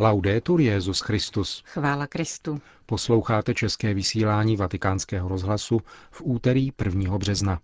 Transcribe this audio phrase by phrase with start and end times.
[0.00, 1.62] Laudetur Jezus Christus.
[1.66, 2.60] Chvála Kristu.
[2.86, 5.80] Posloucháte české vysílání Vatikánského rozhlasu
[6.10, 7.18] v úterý 1.
[7.18, 7.60] března.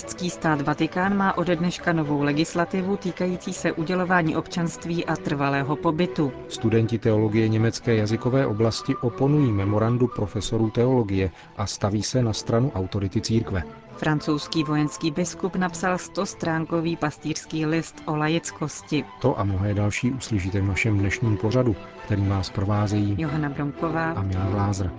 [0.00, 6.32] Městský stát Vatikán má ode dneška novou legislativu týkající se udělování občanství a trvalého pobytu.
[6.48, 13.20] Studenti teologie německé jazykové oblasti oponují memorandu profesorů teologie a staví se na stranu autority
[13.20, 13.62] církve.
[13.96, 19.04] Francouzský vojenský biskup napsal 100-stránkový pastýřský list o lajeckosti.
[19.22, 24.22] To a mnohé další uslyšíte v našem dnešním pořadu, který vás provázejí Johana Bromková a
[24.22, 24.90] Milan Glázer.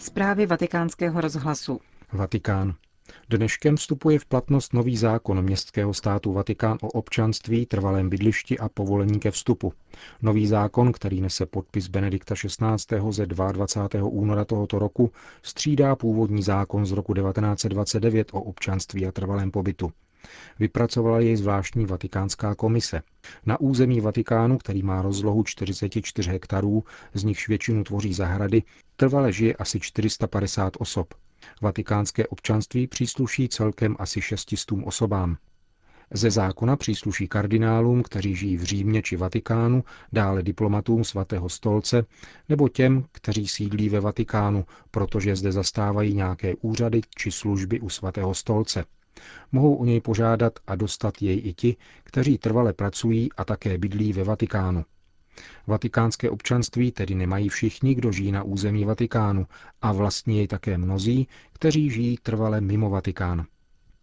[0.00, 1.80] Zprávy vatikánského rozhlasu.
[2.12, 2.74] Vatikán.
[3.30, 9.20] Dneškem vstupuje v platnost nový zákon městského státu Vatikán o občanství, trvalém bydlišti a povolení
[9.20, 9.72] ke vstupu.
[10.22, 13.00] Nový zákon, který nese podpis Benedikta XVI.
[13.10, 14.08] ze 22.
[14.08, 19.92] února tohoto roku, střídá původní zákon z roku 1929 o občanství a trvalém pobytu.
[20.58, 23.02] Vypracovala jej zvláštní vatikánská komise.
[23.46, 28.62] Na území Vatikánu, který má rozlohu 44 hektarů, z nichž většinu tvoří zahrady,
[28.96, 31.14] trvale žije asi 450 osob.
[31.62, 35.36] Vatikánské občanství přísluší celkem asi 600 osobám.
[36.14, 42.04] Ze zákona přísluší kardinálům, kteří žijí v Římě či Vatikánu, dále diplomatům svatého stolce
[42.48, 48.34] nebo těm, kteří sídlí ve Vatikánu, protože zde zastávají nějaké úřady či služby u svatého
[48.34, 48.84] stolce.
[49.52, 54.12] Mohou o něj požádat a dostat jej i ti, kteří trvale pracují a také bydlí
[54.12, 54.84] ve Vatikánu.
[55.66, 59.46] Vatikánské občanství tedy nemají všichni, kdo žijí na území Vatikánu
[59.82, 63.46] a vlastní jej také mnozí, kteří žijí trvale mimo Vatikán.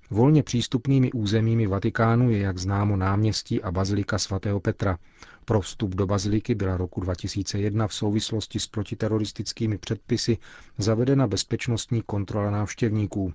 [0.10, 4.98] Volně přístupnými územími Vatikánu je, jak známo, náměstí a bazilika svatého Petra.
[5.46, 10.38] Pro vstup do baziliky byla roku 2001 v souvislosti s protiteroristickými předpisy
[10.78, 13.34] zavedena bezpečnostní kontrola návštěvníků.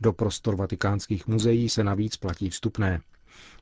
[0.00, 3.00] Do prostor vatikánských muzeí se navíc platí vstupné.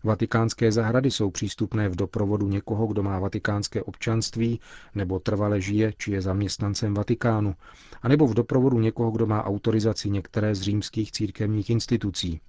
[0.04, 4.60] Vatikánské zahrady jsou přístupné v doprovodu někoho, kdo má vatikánské občanství
[4.94, 7.54] nebo trvale žije či je zaměstnancem Vatikánu,
[8.02, 12.40] anebo v doprovodu někoho, kdo má autorizaci některé z římských církevních institucí.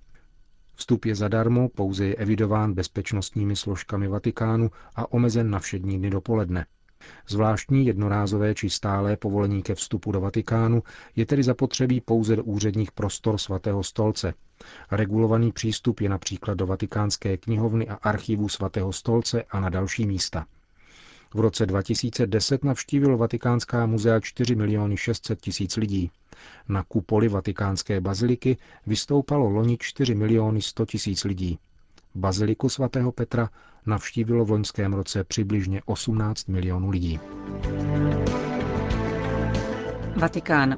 [0.75, 6.65] Vstup je zadarmo, pouze je evidován bezpečnostními složkami Vatikánu a omezen na všední dny dopoledne.
[7.27, 10.83] Zvláštní jednorázové či stálé povolení ke vstupu do Vatikánu
[11.15, 14.33] je tedy zapotřebí pouze do úředních prostor svatého stolce.
[14.91, 20.45] Regulovaný přístup je například do Vatikánské knihovny a archivu svatého stolce a na další místa.
[21.33, 26.11] V roce 2010 navštívilo Vatikánská muzea 4 miliony 600 tisíc lidí.
[26.69, 31.59] Na kupoli Vatikánské baziliky vystoupalo loni 4 miliony 100 tisíc lidí.
[32.15, 33.49] Baziliku svatého Petra
[33.85, 37.19] navštívilo v loňském roce přibližně 18 milionů lidí.
[40.15, 40.77] Vatikán.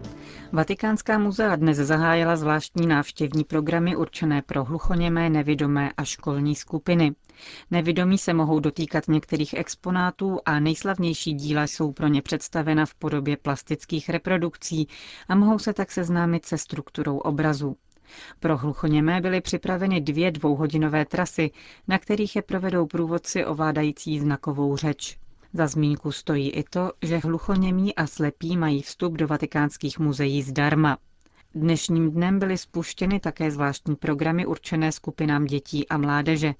[0.52, 7.16] Vatikánská muzea dnes zahájila zvláštní návštěvní programy určené pro hluchoněmé, nevidomé a školní skupiny.
[7.71, 13.38] Nevidomí se mohou dotýkat některých exponátů a nejslavnější díla jsou pro ně představena v podobě
[13.38, 14.88] plastických reprodukcí
[15.27, 17.77] a mohou se tak seznámit se strukturou obrazu.
[18.39, 21.51] Pro hluchoněmé byly připraveny dvě dvouhodinové trasy,
[21.88, 25.17] na kterých je provedou průvodci ovládající znakovou řeč.
[25.53, 30.97] Za zmínku stojí i to, že hluchoněmí a slepí mají vstup do vatikánských muzeí zdarma.
[31.56, 36.53] Dnešním dnem byly spuštěny také zvláštní programy určené skupinám dětí a mládeže.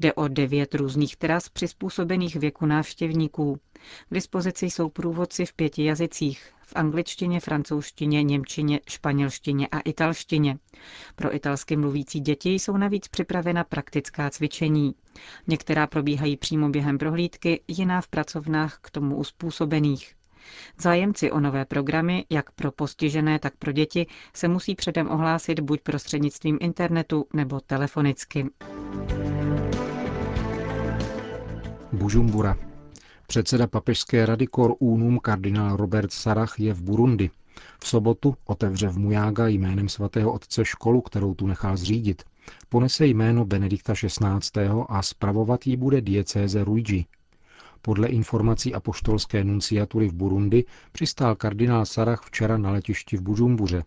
[0.00, 3.58] Jde o devět různých tras přizpůsobených věku návštěvníků.
[4.08, 6.52] K dispozici jsou průvodci v pěti jazycích.
[6.62, 10.58] V angličtině, francouzštině, němčině, španělštině a italštině.
[11.14, 14.94] Pro italsky mluvící děti jsou navíc připravena praktická cvičení.
[15.46, 20.17] Některá probíhají přímo během prohlídky, jiná v pracovnách k tomu uspůsobených.
[20.80, 25.80] Zájemci o nové programy, jak pro postižené, tak pro děti, se musí předem ohlásit buď
[25.80, 28.46] prostřednictvím internetu nebo telefonicky.
[31.92, 32.56] Bujumbura.
[33.26, 37.30] Předseda papežské rady Cor Unum kardinál Robert Sarach je v Burundi.
[37.80, 42.22] V sobotu otevře v Mujága jménem svatého otce školu, kterou tu nechal zřídit.
[42.68, 44.68] Ponese jméno Benedikta XVI.
[44.88, 47.06] a spravovat ji bude diecéze Ruigi.
[47.82, 53.84] Podle informací apoštolské nunciatury v Burundi přistál kardinál Sarach včera na letišti v Bužumbuře.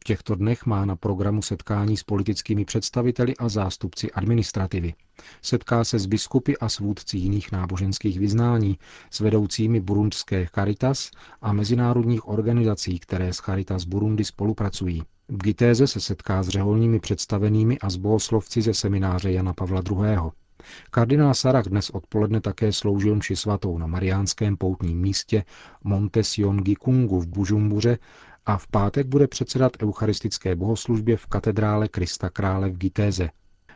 [0.00, 4.94] V těchto dnech má na programu setkání s politickými představiteli a zástupci administrativy.
[5.42, 8.78] Setká se s biskupy a s vůdci jiných náboženských vyznání,
[9.10, 11.10] s vedoucími burundské Caritas
[11.42, 15.02] a mezinárodních organizací, které s Caritas Burundi spolupracují.
[15.28, 20.41] V Gitéze se setká s řeholními představenými a s bohoslovci ze semináře Jana Pavla II.
[20.90, 25.44] Kardinál Sarach dnes odpoledne také sloužil mši svatou na mariánském poutním místě
[25.84, 27.98] Monte Sion Gikungu v Bužumbuře
[28.46, 33.30] a v pátek bude předsedat eucharistické bohoslužbě v katedrále Krista Krále v Gitéze.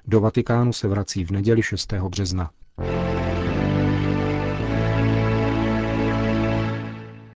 [0.06, 1.92] Do Vatikánu se vrací v neděli 6.
[1.92, 2.50] března.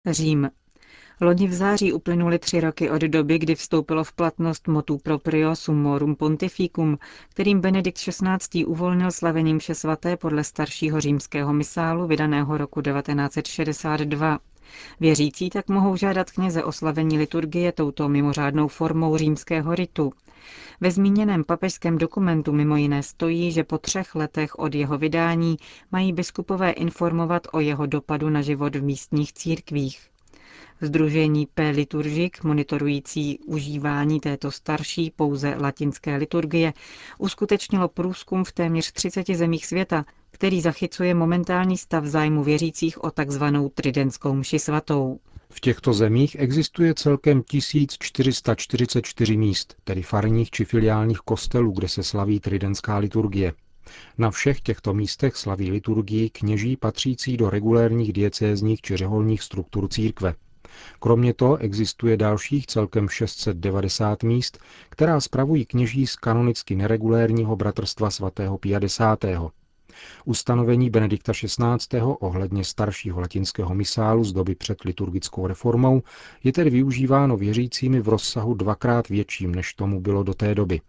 [0.07, 0.51] Řím.
[1.21, 6.17] Loni v září uplynuly tři roky od doby, kdy vstoupilo v platnost motu proprio summorum
[6.17, 6.99] pontificum,
[7.29, 8.65] kterým Benedikt XVI.
[8.65, 14.39] uvolnil slavení mše svaté podle staršího římského misálu vydaného roku 1962.
[15.01, 20.13] Věřící tak mohou žádat kněze o slavení liturgie touto mimořádnou formou římského ritu.
[20.81, 25.57] Ve zmíněném papežském dokumentu mimo jiné stojí, že po třech letech od jeho vydání
[25.93, 30.01] mají biskupové informovat o jeho dopadu na život v místních církvích.
[30.81, 31.71] Združení P.
[31.71, 36.73] Liturgik, monitorující užívání této starší pouze latinské liturgie,
[37.19, 43.69] uskutečnilo průzkum v téměř 30 zemích světa, který zachycuje momentální stav zájmu věřících o takzvanou
[43.69, 45.21] tridentskou mši svatou.
[45.51, 52.41] V těchto zemích existuje celkem 1444 míst, tedy farních či filiálních kostelů, kde se slaví
[52.41, 53.53] tridentská liturgie.
[54.19, 60.35] Na všech těchto místech slaví liturgii kněží patřící do regulérních diecézních či řeholních struktur církve.
[61.01, 68.59] Kromě toho existuje dalších celkem 690 míst, která spravují kněží z kanonicky neregulérního bratrstva svatého
[68.59, 69.25] 50.
[70.25, 72.01] Ustanovení Benedikta XVI.
[72.03, 76.03] ohledně staršího latinského misálu z doby před liturgickou reformou
[76.45, 80.81] je tedy využíváno věřícími v rozsahu dvakrát větším, než tomu bylo do té doby.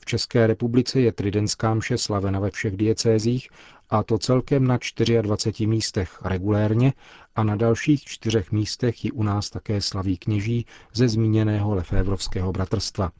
[0.00, 3.48] V České republice je tridentská mše slavena ve všech diecézích
[3.90, 4.78] a to celkem na
[5.22, 6.92] 24 místech regulérně
[7.36, 13.10] a na dalších čtyřech místech ji u nás také slaví kněží ze zmíněného Lefévrovského bratrstva.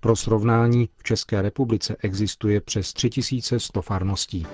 [0.00, 4.46] Pro srovnání v České republice existuje přes 3100 farností.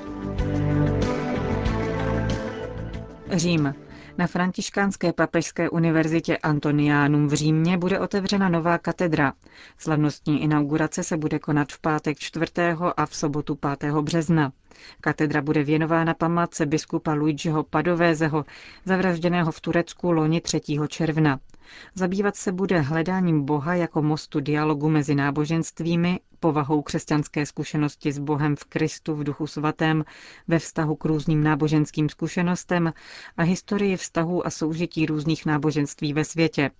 [3.32, 3.87] Řím.
[4.18, 9.32] Na Františkánské papežské univerzitě Antoniánum v Římě bude otevřena nová katedra.
[9.78, 12.44] Slavnostní inaugurace se bude konat v pátek 4.
[12.96, 13.92] a v sobotu 5.
[13.94, 14.52] března.
[15.00, 18.44] Katedra bude věnována památce biskupa Luigiho Padovézeho,
[18.84, 20.60] zavražděného v Turecku loni 3.
[20.88, 21.40] června.
[21.94, 28.56] Zabývat se bude hledáním Boha jako mostu dialogu mezi náboženstvími, povahou křesťanské zkušenosti s Bohem
[28.56, 30.04] v Kristu v duchu svatém
[30.48, 32.92] ve vztahu k různým náboženským zkušenostem
[33.36, 36.70] a historii vztahů a soužití různých náboženství ve světě.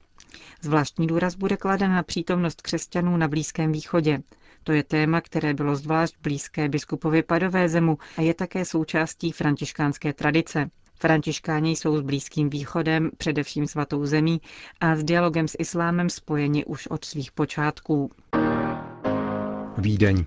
[0.63, 4.23] Zvláštní důraz bude kladen na přítomnost křesťanů na Blízkém východě.
[4.65, 10.71] To je téma, které bylo zvlášť blízké biskupovi Padovézemu a je také součástí františkánské tradice.
[11.01, 14.41] Františkáni jsou s Blízkým východem, především svatou zemí,
[14.81, 18.11] a s dialogem s islámem spojeni už od svých počátků.
[19.79, 20.25] Vídeň.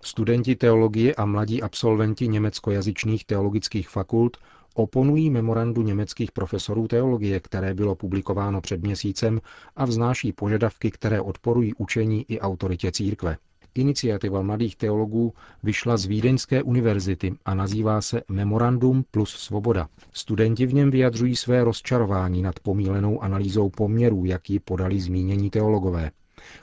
[0.00, 4.36] Studenti teologie a mladí absolventi německojazyčných teologických fakult
[4.74, 9.40] oponují memorandu německých profesorů teologie, které bylo publikováno před měsícem
[9.76, 13.36] a vznáší požadavky, které odporují učení i autoritě církve.
[13.74, 15.32] Iniciativa mladých teologů
[15.62, 19.88] vyšla z Vídeňské univerzity a nazývá se Memorandum plus svoboda.
[20.12, 26.10] Studenti v něm vyjadřují své rozčarování nad pomílenou analýzou poměrů, jaký podali zmínění teologové.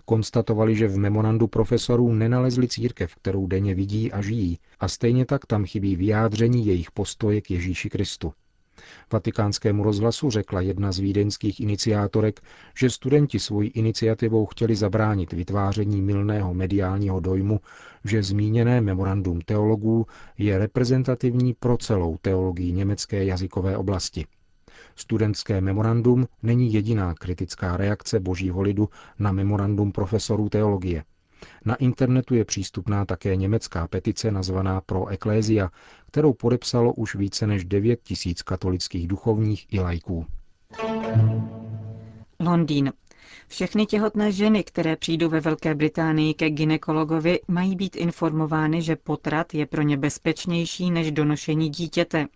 [0.06, 5.46] Konstatovali, že v memorandu profesorů nenalezli církev, kterou denně vidí a žijí, a stejně tak
[5.46, 8.34] tam chybí vyjádření jejich postoje k Ježíši Kristu.
[9.14, 12.42] Vatikánskému rozhlasu řekla jedna z vídeňských iniciátorek,
[12.78, 17.60] že studenti svojí iniciativou chtěli zabránit vytváření milného mediálního dojmu,
[18.06, 20.06] že zmíněné memorandum teologů
[20.38, 24.26] je reprezentativní pro celou teologii německé jazykové oblasti.
[24.96, 28.90] Studentské memorandum není jediná kritická reakce božího lidu
[29.20, 31.04] na memorandum profesorů teologie.
[31.66, 35.70] Na internetu je přístupná také německá petice nazvaná Pro Ecclesia,
[36.08, 40.26] kterou podepsalo už více než 9 tisíc katolických duchovních i lajků.
[42.40, 42.94] Londýn.
[43.48, 49.54] Všechny těhotné ženy, které přijdou ve Velké Británii ke ginekologovi, mají být informovány, že potrat
[49.54, 52.28] je pro ně bezpečnější než donošení dítěte.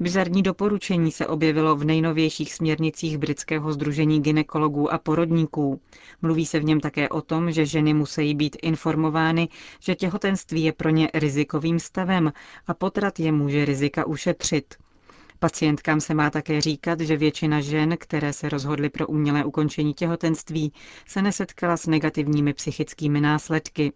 [0.00, 5.80] Bizarní doporučení se objevilo v nejnovějších směrnicích britského združení ginekologů a porodníků.
[6.22, 9.48] Mluví se v něm také o tom, že ženy musí být informovány,
[9.80, 12.32] že těhotenství je pro ně rizikovým stavem
[12.66, 14.74] a potrat je může rizika ušetřit.
[15.38, 20.72] Pacientkám se má také říkat, že většina žen, které se rozhodly pro umělé ukončení těhotenství,
[21.06, 23.92] se nesetkala s negativními psychickými následky.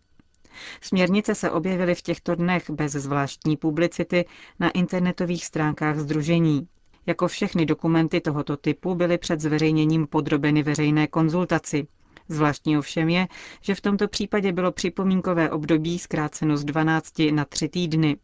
[0.81, 4.25] Směrnice se objevily v těchto dnech bez zvláštní publicity
[4.61, 6.69] na internetových stránkách Združení.
[7.07, 11.87] Jako všechny dokumenty tohoto typu byly před zveřejněním podrobeny veřejné konzultaci.
[12.31, 13.29] Zvláštní ovšem je,
[13.61, 18.17] že v tomto případě bylo připomínkové období zkráceno z 12 na 3 týdny.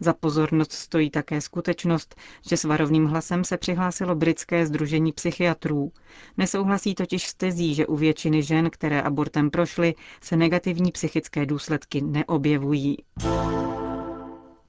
[0.00, 2.14] Za pozornost stojí také skutečnost,
[2.48, 5.92] že s varovným hlasem se přihlásilo britské združení psychiatrů.
[6.36, 12.00] Nesouhlasí totiž s tezí, že u většiny žen, které abortem prošly, se negativní psychické důsledky
[12.00, 12.96] neobjevují.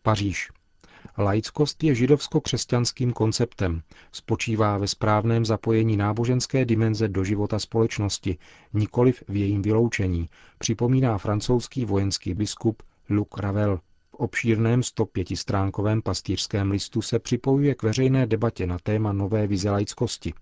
[0.01, 0.49] Paříž.
[1.17, 3.81] Laickost je židovsko-křesťanským konceptem.
[4.11, 8.37] Spočívá ve správném zapojení náboženské dimenze do života společnosti,
[8.73, 13.79] nikoliv v jejím vyloučení, připomíná francouzský vojenský biskup Luc Ravel.
[14.11, 20.33] V obšírném 105-stránkovém pastýřském listu se připojuje k veřejné debatě na téma nové vize laickosti.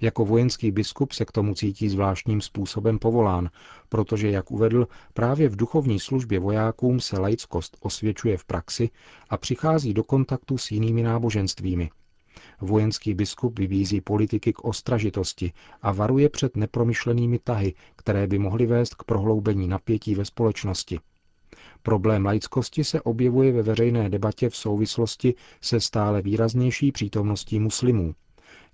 [0.00, 3.50] Jako vojenský biskup se k tomu cítí zvláštním způsobem povolán,
[3.88, 8.90] protože, jak uvedl, právě v duchovní službě vojákům se laickost osvědčuje v praxi
[9.30, 11.90] a přichází do kontaktu s jinými náboženstvími.
[12.60, 18.94] Vojenský biskup vybízí politiky k ostražitosti a varuje před nepromyšlenými tahy, které by mohly vést
[18.94, 21.00] k prohloubení napětí ve společnosti.
[21.82, 28.14] Problém laickosti se objevuje ve veřejné debatě v souvislosti se stále výraznější přítomností muslimů.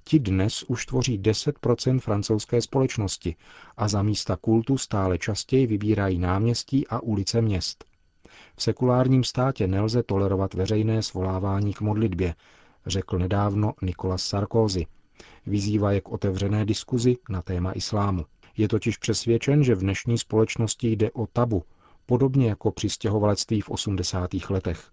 [0.07, 3.37] Ti dnes už tvoří 10% francouzské společnosti
[3.77, 7.85] a za místa kultu stále častěji vybírají náměstí a ulice měst.
[8.57, 12.35] V sekulárním státě nelze tolerovat veřejné svolávání k modlitbě,
[12.87, 14.87] řekl nedávno Nicolas Sarkozy.
[15.47, 18.25] Vyzývá je k otevřené diskuzi na téma islámu.
[18.57, 21.63] Je totiž přesvědčen, že v dnešní společnosti jde o tabu,
[22.07, 24.31] podobně jako při stěhovalectví v 80.
[24.51, 24.91] letech.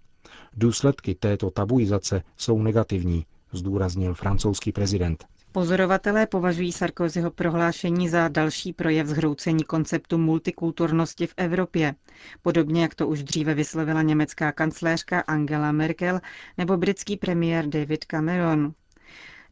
[0.54, 5.26] Důsledky této tabuizace jsou negativní, zdůraznil francouzský prezident.
[5.52, 11.96] Pozorovatelé považují Sarkozyho prohlášení za další projev zhroucení konceptu multikulturnosti v Evropě,
[12.42, 16.20] podobně jak to už dříve vyslovila německá kancléřka Angela Merkel
[16.58, 18.74] nebo britský premiér David Cameron.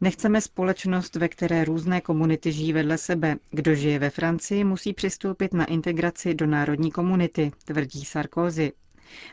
[0.01, 3.35] Nechceme společnost, ve které různé komunity žijí vedle sebe.
[3.51, 8.71] Kdo žije ve Francii, musí přistoupit na integraci do národní komunity, tvrdí Sarkozy.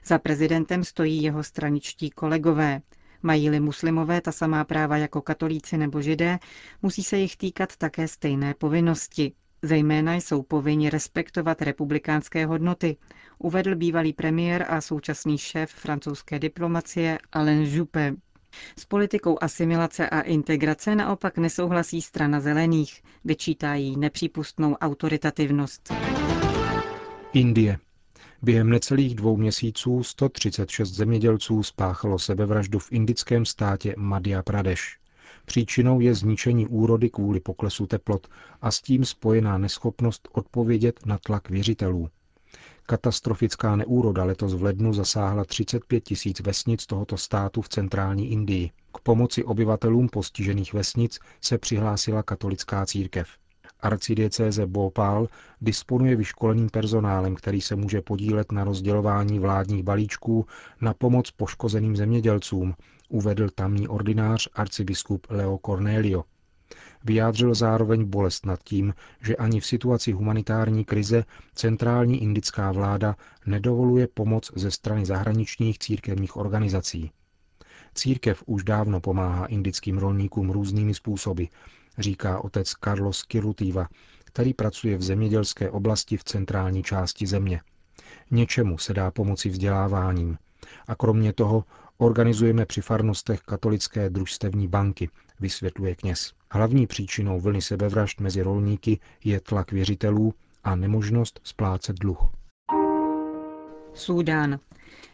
[0.05, 2.81] Za prezidentem stojí jeho straničtí kolegové.
[3.27, 6.39] Mají-li muslimové ta samá práva jako katolíci nebo židé,
[6.83, 9.33] musí se jich týkat také stejné povinnosti.
[9.63, 12.97] Zejména jsou povinni respektovat republikánské hodnoty,
[13.39, 18.15] uvedl bývalý premiér a současný šéf francouzské diplomacie Alain Juppé.
[18.79, 25.93] S politikou asimilace a integrace naopak nesouhlasí strana zelených, vyčítá jí nepřípustnou autoritativnost.
[27.33, 27.79] Indie.
[28.47, 34.83] Během necelých dvou měsíců 136 zemědělců spáchalo sebevraždu v indickém státě Madhya Pradesh.
[35.47, 38.29] Příčinou je zničení úrody kvůli poklesu teplot
[38.63, 42.09] a s tím spojená neschopnost odpovědět na tlak věřitelů.
[42.83, 48.71] Katastrofická neúroda letos v lednu zasáhla 35 tisíc vesnic tohoto státu v centrální Indii.
[48.95, 53.29] K pomoci obyvatelům postižených vesnic se přihlásila katolická církev.
[53.87, 55.29] Arcidiecéze Bhopal
[55.61, 60.47] disponuje vyškoleným personálem, který se může podílet na rozdělování vládních balíčků
[60.81, 62.75] na pomoc poškozeným zemědělcům,
[63.09, 66.25] uvedl tamní ordinář arcibiskup Leo Cornelio.
[67.05, 71.25] Vyjádřil zároveň bolest nad tím, že ani v situaci humanitární krize
[71.55, 73.17] centrální indická vláda
[73.47, 77.11] nedovoluje pomoc ze strany zahraničních církevních organizací.
[77.95, 81.45] Církev už dávno pomáhá indickým rolníkům různými způsoby,
[81.99, 83.89] říká otec Carlos Kirutiva,
[84.25, 87.61] který pracuje v zemědělské oblasti v centrální části země.
[88.31, 90.39] Něčemu se dá pomoci vzděláváním.
[90.89, 91.65] A kromě toho
[91.99, 95.09] organizujeme při farnostech katolické družstevní banky,
[95.41, 96.33] vysvětluje kněz.
[96.51, 100.35] Hlavní příčinou vlny sebevražd mezi rolníky je tlak věřitelů
[100.65, 102.31] a nemožnost splácet dluh.
[103.97, 104.61] Súdán.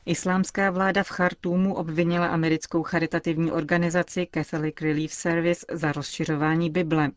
[0.07, 7.11] Islámská vláda v Chartúmu obvinila americkou charitativní organizaci Catholic Relief Service za rozšiřování Bible.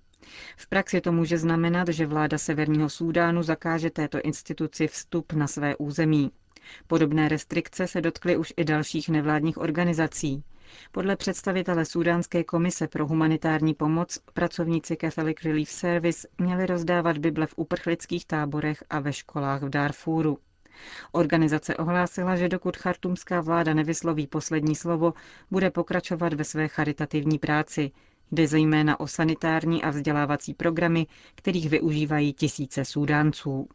[0.58, 5.76] V praxi to může znamenat, že vláda Severního Súdánu zakáže této instituci vstup na své
[5.76, 6.32] území.
[6.88, 10.44] Podobné restrikce se dotkly už i dalších nevládních organizací.
[10.92, 17.54] Podle představitele Súdánské komise pro humanitární pomoc pracovníci Catholic Relief Service měli rozdávat Bible v
[17.58, 20.38] uprchlických táborech a ve školách v Darfuru.
[21.12, 25.14] Organizace ohlásila, že dokud chartumská vláda nevysloví poslední slovo,
[25.52, 27.92] bude pokračovat ve své charitativní práci.
[28.32, 33.68] Jde zejména o sanitární a vzdělávací programy, kterých využívají tisíce Súdánců.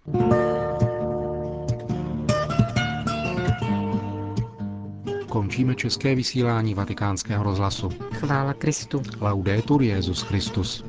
[5.29, 7.89] Končíme české vysílání vatikánského rozhlasu.
[8.13, 9.03] Chvála Kristu.
[9.21, 10.85] Laudetur Jezus Christus.